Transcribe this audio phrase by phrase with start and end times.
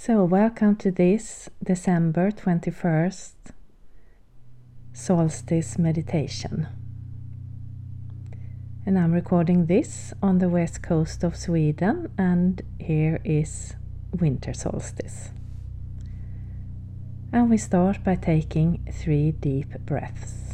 [0.00, 3.32] So, welcome to this December 21st
[4.92, 6.68] solstice meditation.
[8.86, 13.74] And I'm recording this on the west coast of Sweden, and here is
[14.12, 15.30] winter solstice.
[17.32, 20.47] And we start by taking three deep breaths.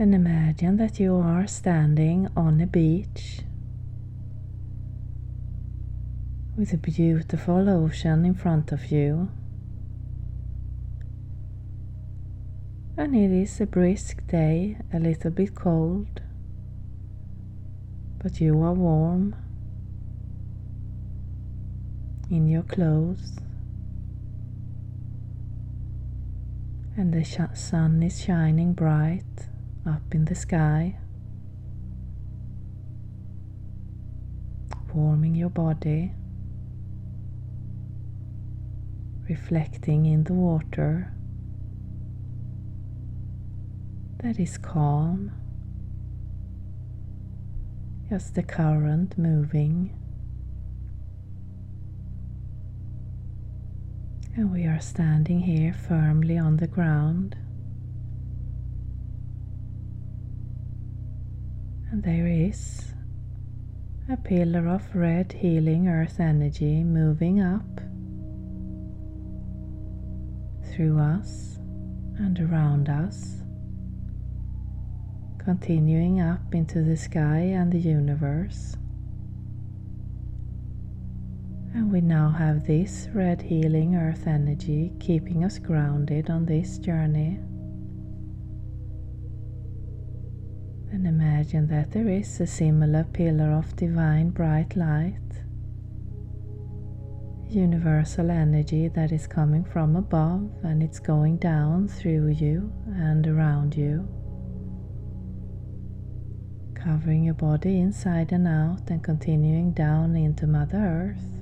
[0.00, 3.42] And imagine that you are standing on a beach
[6.56, 9.28] with a beautiful ocean in front of you.
[12.96, 16.22] And it is a brisk day, a little bit cold,
[18.22, 19.36] but you are warm
[22.30, 23.36] in your clothes.
[26.96, 29.49] And the sun is shining bright
[29.86, 30.96] up in the sky,
[34.94, 36.12] warming your body,
[39.28, 41.12] reflecting in the water
[44.22, 45.32] that is calm,
[48.08, 49.96] just the current moving.
[54.36, 57.36] And we are standing here firmly on the ground.
[62.02, 62.94] There is
[64.08, 67.78] a pillar of red healing earth energy moving up
[70.72, 71.58] through us
[72.16, 73.42] and around us,
[75.36, 78.76] continuing up into the sky and the universe.
[81.74, 87.40] And we now have this red healing earth energy keeping us grounded on this journey.
[90.92, 95.14] And imagine that there is a similar pillar of divine bright light,
[97.48, 103.76] universal energy that is coming from above and it's going down through you and around
[103.76, 104.08] you,
[106.74, 111.39] covering your body inside and out and continuing down into Mother Earth.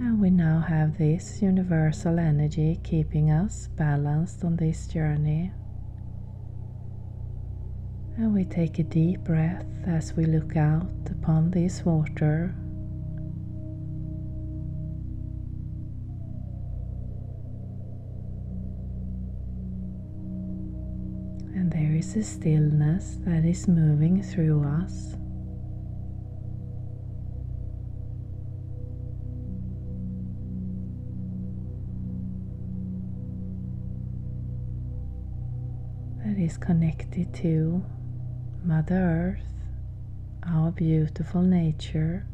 [0.00, 5.50] And we now have this universal energy keeping us balanced on this journey.
[8.16, 12.54] And we take a deep breath as we look out upon this water.
[21.56, 25.16] And there is a stillness that is moving through us.
[36.24, 37.82] That is connected to
[38.64, 39.52] Mother Earth,
[40.42, 42.26] our beautiful nature.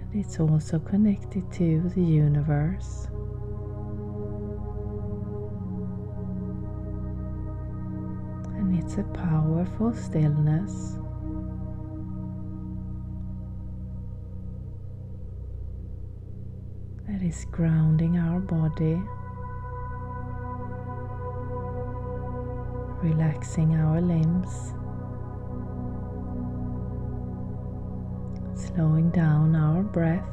[0.00, 3.06] And it's also connected to the universe.
[8.84, 10.98] It's a powerful stillness.
[17.06, 19.00] That is grounding our body,
[23.02, 24.74] relaxing our limbs,
[28.54, 30.28] slowing down our breath.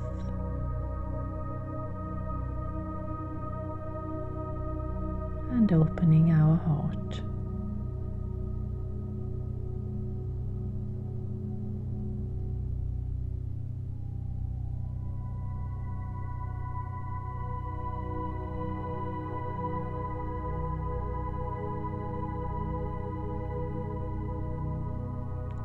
[5.51, 7.28] and opening our heart.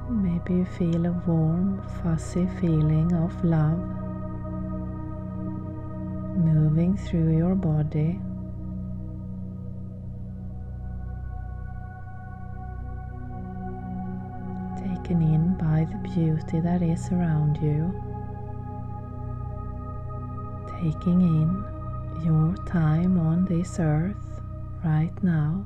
[0.09, 3.79] Maybe you feel a warm, fuzzy feeling of love
[6.37, 8.21] moving through your body.
[14.77, 17.93] Taken in by the beauty that is around you.
[20.81, 21.65] Taking in
[22.25, 24.43] your time on this earth
[24.85, 25.65] right now,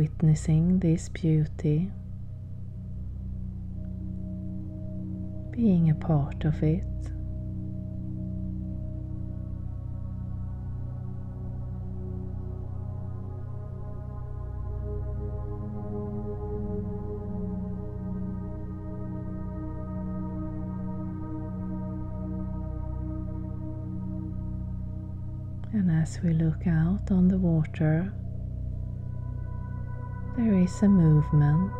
[0.00, 1.90] witnessing this beauty,
[5.50, 6.84] being a part of it.
[25.74, 28.14] And as we look out on the water,
[30.40, 31.70] there is a movement.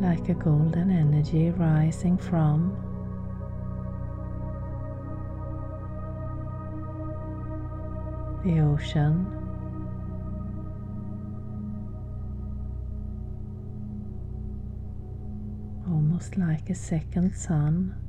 [0.00, 2.72] Like a golden energy rising from
[8.42, 9.26] the ocean.
[15.86, 18.03] Almost like a second sun.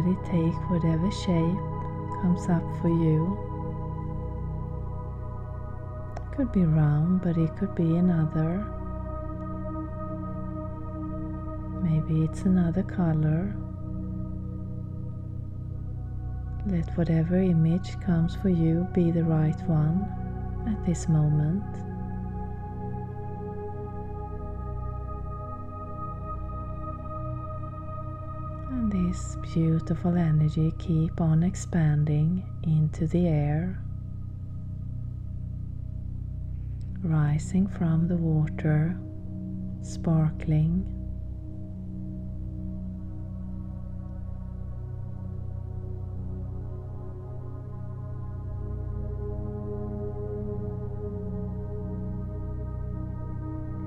[0.00, 1.58] Let it take whatever shape
[2.22, 3.36] comes up for you.
[6.16, 8.64] It could be round, but it could be another.
[11.82, 13.54] Maybe it's another color.
[16.66, 20.08] Let whatever image comes for you be the right one
[20.66, 21.89] at this moment.
[29.10, 33.76] This beautiful energy keep on expanding into the air,
[37.02, 38.96] rising from the water,
[39.82, 40.86] sparkling.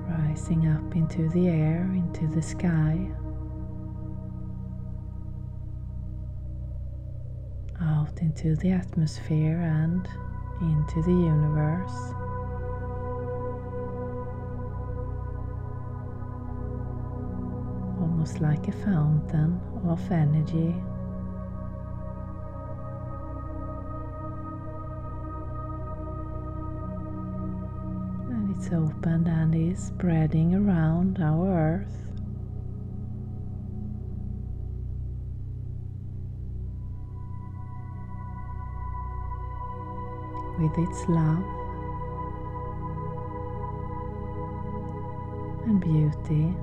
[0.06, 3.08] Rising up into the air, into the sky,
[7.84, 10.08] out into the atmosphere and
[10.60, 12.14] into the universe.
[18.00, 20.74] Almost like a fountain of energy
[28.30, 32.13] And It's opened and is spreading around our earth.
[40.58, 41.44] With its love
[45.66, 46.54] and beauty.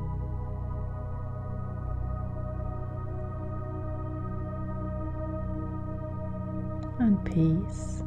[7.00, 8.04] And peace.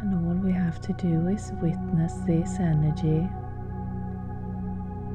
[0.00, 3.28] And all we have to do is witness this energy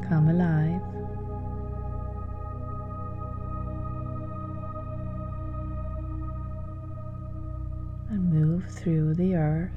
[0.08, 0.82] come alive.
[8.66, 9.72] Move through the earth.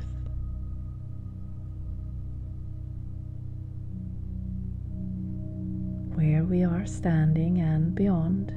[6.14, 8.54] Where we are standing and beyond.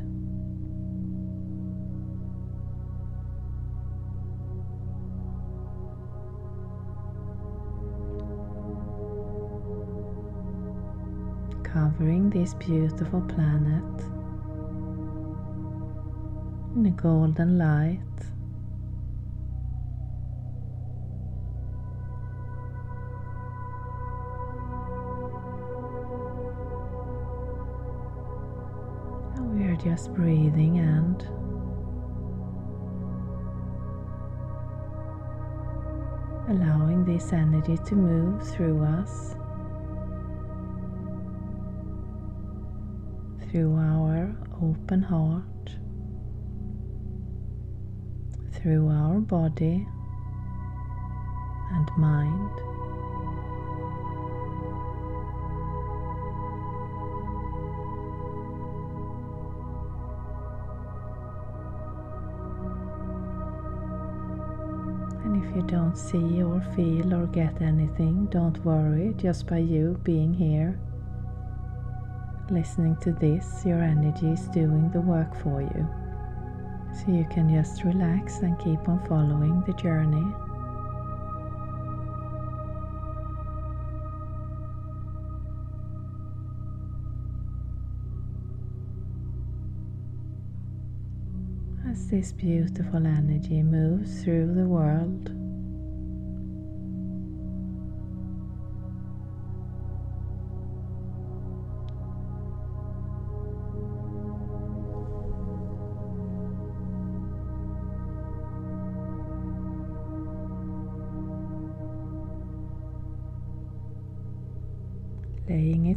[11.63, 14.03] covering this beautiful planet
[16.75, 18.30] in a golden light.
[29.83, 31.21] Just breathing and
[36.50, 39.35] allowing this energy to move through us.
[43.51, 44.33] through our
[44.63, 45.75] open heart,
[48.53, 49.85] through our body
[51.73, 52.80] and mind.
[65.55, 70.79] You don't see or feel or get anything, don't worry, just by you being here
[72.51, 75.88] listening to this, your energy is doing the work for you.
[76.93, 80.25] So you can just relax and keep on following the journey.
[91.89, 95.40] As this beautiful energy moves through the world.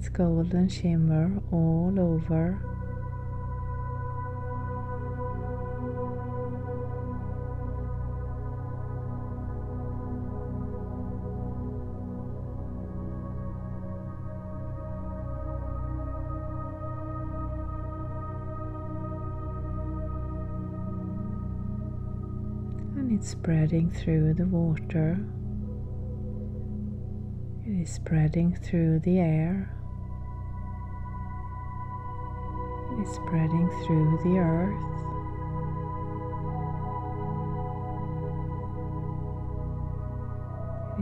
[0.05, 2.61] Its golden shimmer all over
[22.95, 25.19] and it's spreading through the water
[27.67, 29.74] it is spreading through the air.
[33.03, 34.75] Is spreading through the earth.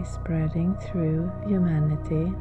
[0.01, 2.33] Is spreading through humanity.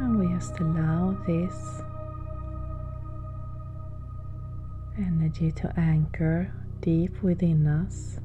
[0.00, 1.82] And we just allow this
[4.96, 8.18] energy to anchor deep within us.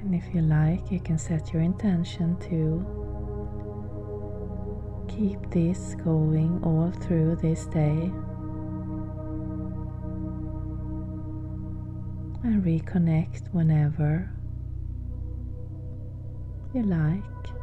[0.00, 2.84] And if you like, you can set your intention to
[5.08, 8.10] keep this going all through this day.
[12.42, 14.30] And reconnect whenever
[16.72, 17.57] you like.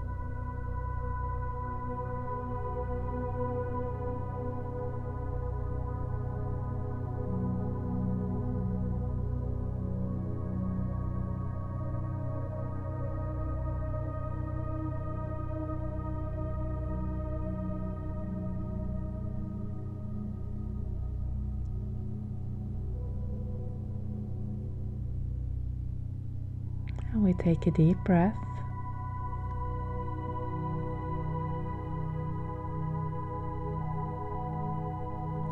[27.26, 28.38] We take a deep breath.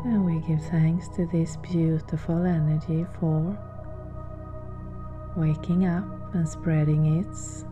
[0.04, 3.58] And we give thanks to this beautiful energy for
[5.36, 7.64] waking up and spreading its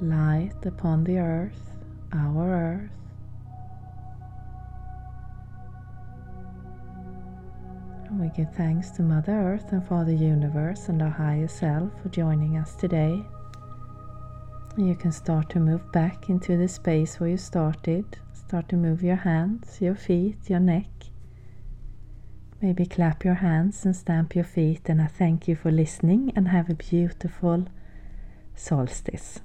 [0.00, 1.72] light upon the earth,
[2.12, 3.01] our earth.
[8.22, 12.56] We give thanks to Mother Earth and Father Universe and our higher self for joining
[12.56, 13.20] us today.
[14.76, 18.04] You can start to move back into the space where you started.
[18.32, 20.86] Start to move your hands, your feet, your neck.
[22.60, 24.82] Maybe clap your hands and stamp your feet.
[24.88, 27.66] And I thank you for listening and have a beautiful
[28.54, 29.40] solstice.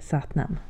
[0.00, 0.60] Satnam.